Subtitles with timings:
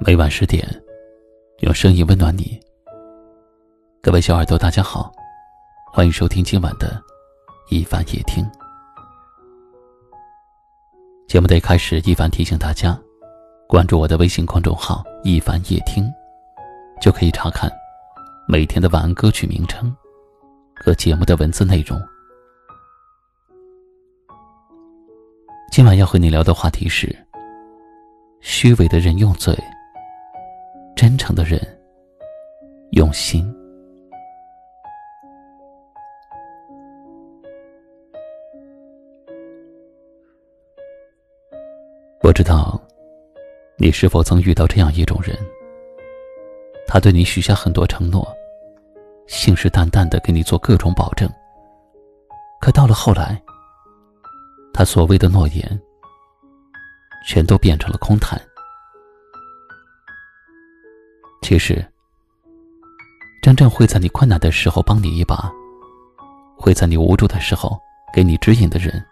[0.00, 0.64] 每晚十点，
[1.58, 2.58] 用声音温暖你。
[4.00, 5.12] 各位小耳朵，大家好，
[5.92, 7.02] 欢迎收听今晚的
[7.68, 8.48] 一凡夜听。
[11.26, 12.96] 节目的一开始，一凡提醒大家，
[13.66, 16.08] 关注我的微信公众号“一凡夜听”，
[17.02, 17.68] 就可以查看
[18.46, 19.92] 每天的晚安歌曲名称
[20.76, 22.00] 和节目的文字内容。
[25.72, 27.14] 今晚要和你聊的话题是：
[28.40, 29.58] 虚伪的人用嘴。
[30.98, 31.60] 真诚的人，
[32.90, 33.48] 用心。
[42.18, 42.82] 不知道
[43.76, 45.38] 你是否曾遇到这样一种人，
[46.84, 48.26] 他对你许下很多承诺，
[49.28, 51.30] 信誓旦旦的给你做各种保证，
[52.60, 53.40] 可到了后来，
[54.74, 55.80] 他所谓的诺言，
[57.24, 58.36] 全都变成了空谈。
[61.48, 61.82] 其实，
[63.40, 65.50] 真正会在你困难的时候帮你一把，
[66.58, 67.74] 会在你无助的时候
[68.12, 69.02] 给你指引的人，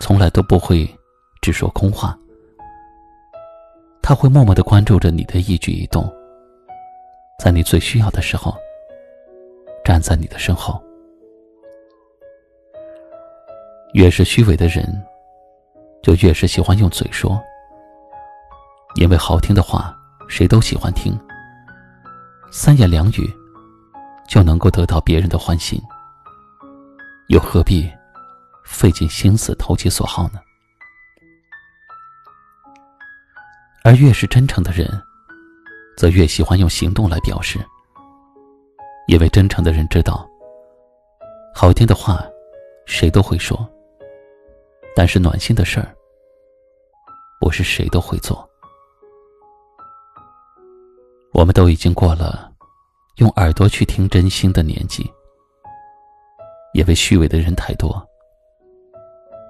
[0.00, 0.88] 从来都不会
[1.42, 2.16] 只说空话。
[4.00, 6.08] 他会默默的关注着你的一举一动，
[7.42, 8.56] 在你最需要的时候，
[9.84, 10.80] 站在你的身后。
[13.92, 15.04] 越是虚伪的人，
[16.00, 17.42] 就越是喜欢用嘴说，
[18.94, 19.92] 因为好听的话。
[20.28, 21.18] 谁都喜欢听，
[22.50, 23.32] 三言两语
[24.28, 25.80] 就能够得到别人的欢心，
[27.28, 27.90] 又何必
[28.64, 30.40] 费尽心思投其所好呢？
[33.84, 34.86] 而越是真诚的人，
[35.96, 37.58] 则越喜欢用行动来表示，
[39.06, 40.28] 因为真诚的人知道，
[41.54, 42.20] 好听的话
[42.84, 43.56] 谁都会说，
[44.94, 45.94] 但是暖心的事儿，
[47.40, 48.46] 不是谁都会做。
[51.46, 52.50] 我们都已经过了
[53.18, 55.08] 用耳朵去听真心的年纪，
[56.74, 58.04] 因为虚伪的人太多。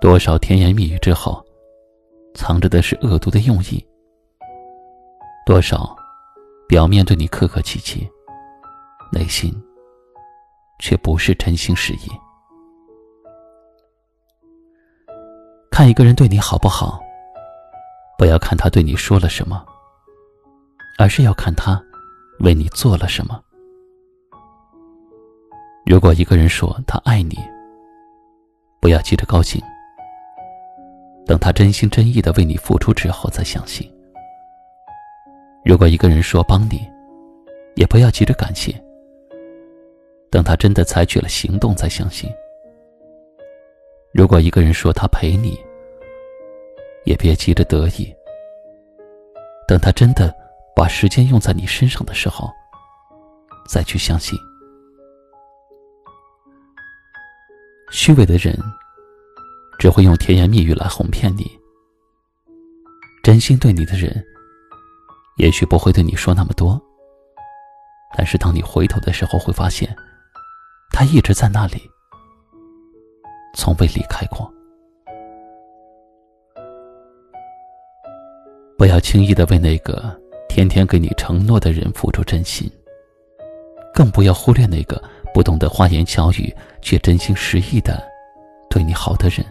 [0.00, 1.40] 多少甜言蜜语之后，
[2.34, 3.78] 藏着的是恶毒的用意；
[5.46, 5.96] 多少
[6.66, 8.10] 表面对你客客气气，
[9.12, 9.54] 内心
[10.80, 12.10] 却不是真心实意。
[15.70, 17.00] 看一个人对你好不好，
[18.18, 19.64] 不要看他对你说了什么。
[20.96, 21.82] 而是要看他
[22.40, 23.40] 为你做了什么。
[25.84, 27.38] 如果一个人说他爱你，
[28.80, 29.60] 不要急着高兴，
[31.26, 33.90] 等他真心真意的为你付出之后再相信。
[35.64, 36.88] 如果一个人说帮你，
[37.74, 38.72] 也不要急着感谢，
[40.30, 42.30] 等他真的采取了行动再相信。
[44.12, 45.58] 如果一个人说他陪你，
[47.04, 48.14] 也别急着得意，
[49.66, 50.43] 等他真的。
[50.74, 52.50] 把时间用在你身上的时候，
[53.68, 54.38] 再去相信。
[57.90, 58.58] 虚伪的人
[59.78, 61.48] 只会用甜言蜜语来哄骗你，
[63.22, 64.24] 真心对你的人，
[65.36, 66.80] 也许不会对你说那么多。
[68.16, 69.96] 但是当你回头的时候，会发现，
[70.90, 71.88] 他一直在那里，
[73.54, 74.52] 从未离开过。
[78.76, 80.23] 不要轻易的为那个。
[80.54, 82.70] 天天给你承诺的人付出真心，
[83.92, 85.02] 更不要忽略那个
[85.34, 88.00] 不懂得花言巧语却真心实意的
[88.70, 89.44] 对你好的人。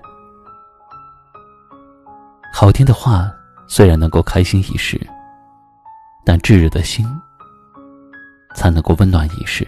[2.53, 3.30] 好听的话
[3.68, 4.97] 虽然能够开心一时，
[6.24, 7.06] 但炙热的心
[8.56, 9.68] 才能够温暖一世。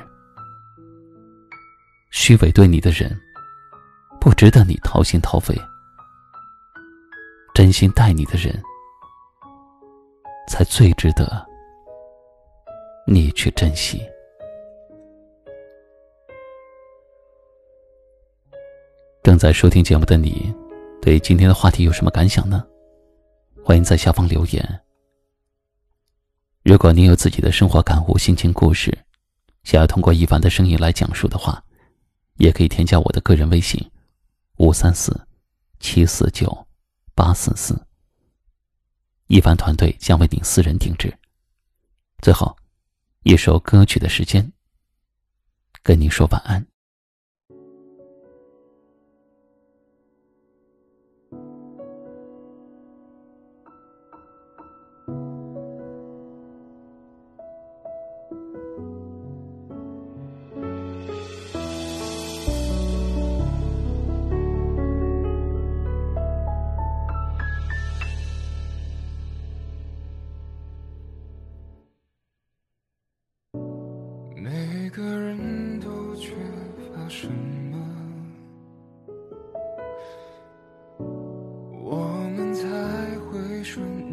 [2.12, 3.14] 虚伪对你的人，
[4.22, 5.54] 不值得你掏心掏肺；
[7.54, 8.58] 真心待你的人。
[10.48, 11.46] 才最值得
[13.08, 14.02] 你去珍惜。
[19.24, 20.54] 正在收听节目的你，
[21.02, 22.66] 对今天的话题有什么感想呢？
[23.64, 24.82] 欢迎在下方留言。
[26.64, 28.96] 如果你有自己的生活感悟、心情故事，
[29.64, 31.64] 想要通过一凡的声音来讲述的话，
[32.38, 33.84] 也可以添加我的个人微信：
[34.58, 35.28] 五三四
[35.80, 36.68] 七四九
[37.14, 37.85] 八四四。
[39.28, 41.18] 一凡团队将为您私人定制。
[42.22, 42.56] 最后，
[43.24, 44.52] 一首歌曲的时间，
[45.82, 46.66] 跟您说晚安。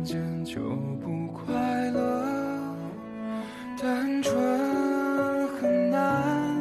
[0.04, 0.60] 间就
[1.00, 1.54] 不快
[1.90, 2.76] 乐？
[3.80, 6.56] 单纯很难，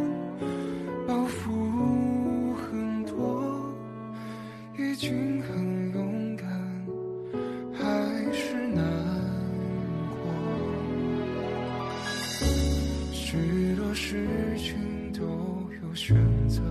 [1.08, 3.74] 包袱很多，
[4.78, 6.48] 已经很勇敢，
[7.74, 7.84] 还
[8.32, 8.84] 是难
[10.10, 10.24] 过。
[13.12, 14.28] 许多事
[14.58, 15.22] 情都
[15.84, 16.18] 有选
[16.48, 16.62] 择，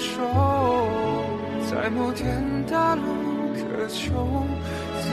[0.00, 0.22] 手，
[1.70, 3.02] 在摩天大楼
[3.54, 4.46] 渴求
[4.98, 5.04] 自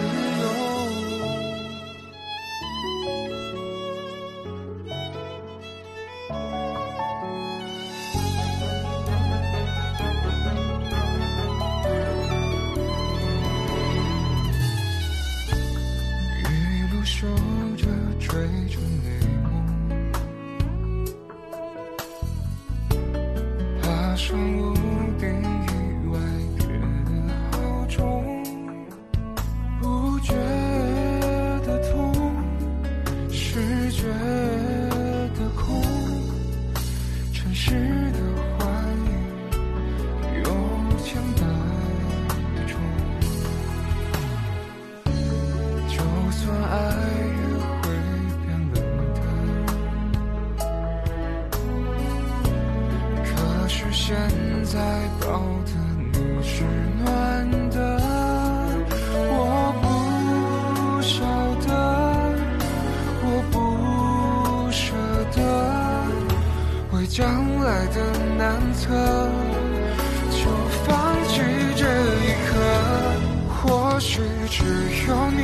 [30.28, 30.34] 觉
[31.66, 31.96] 得痛，
[33.32, 34.04] 是觉
[35.38, 35.82] 得空，
[37.32, 37.72] 城市
[38.12, 38.20] 的
[38.60, 38.68] 幻
[39.06, 39.10] 影
[40.44, 40.46] 有
[41.02, 41.40] 千百
[42.68, 42.76] 种。
[45.88, 45.96] 就
[46.32, 46.76] 算爱
[47.24, 47.40] 也
[47.82, 47.84] 会
[48.44, 48.76] 变冷
[49.16, 49.18] 的，
[53.24, 53.26] 可
[53.70, 54.06] 是现
[54.66, 54.76] 在
[55.22, 55.26] 抱
[55.64, 55.72] 的
[67.10, 67.26] 将
[67.60, 67.96] 来的
[68.38, 68.94] 难测，
[70.30, 70.40] 就
[70.86, 71.42] 放弃
[71.76, 72.50] 这一刻。
[73.50, 74.64] 或许只
[75.08, 75.42] 有你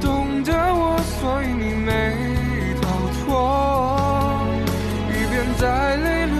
[0.00, 1.90] 懂得我，所以你没
[2.80, 2.86] 逃
[3.18, 3.26] 脱。
[5.10, 6.36] 一边在泪流，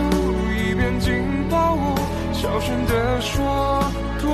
[0.55, 1.09] 一边紧
[1.51, 1.99] 抱我，
[2.33, 3.85] 小声地说
[4.21, 4.29] 多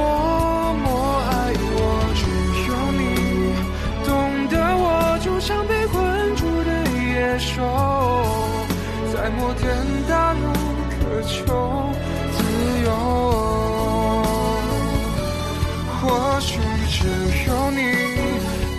[16.35, 16.59] 或许
[16.91, 17.07] 只
[17.47, 17.79] 有你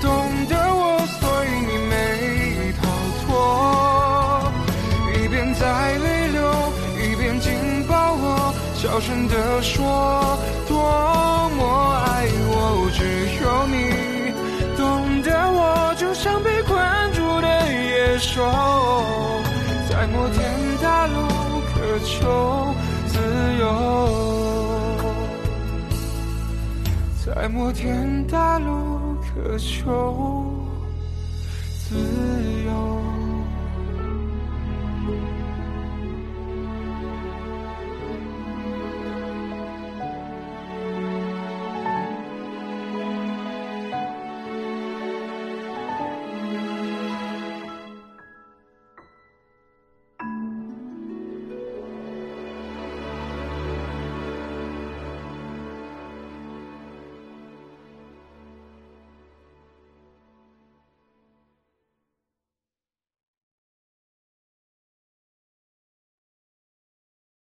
[0.02, 0.12] 懂
[0.50, 1.94] 得我，所以你没
[2.81, 2.84] 逃
[3.22, 4.52] 脱。
[5.13, 5.63] 一边在
[5.94, 6.44] 泪流，
[7.00, 7.53] 一边紧
[7.88, 10.38] 抱我，小声地说
[10.68, 10.75] 多
[11.56, 12.91] 么爱我。
[12.91, 13.00] 只
[13.41, 13.77] 有你
[14.75, 16.77] 懂得我，就像被困
[17.13, 18.44] 住的野兽，
[19.89, 20.44] 在摩天
[20.84, 22.75] 大楼渴求
[23.08, 23.18] 自
[23.62, 24.25] 由。
[27.46, 30.64] 在摩天大楼渴求。